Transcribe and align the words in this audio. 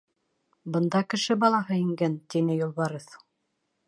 —Бында 0.75 1.01
кеше 1.15 1.37
балаһы 1.43 1.77
ингән,— 1.83 2.15
тине 2.35 2.57
юлбарыҫ. 2.61 3.15